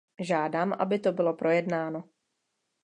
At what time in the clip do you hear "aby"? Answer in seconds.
0.79-0.99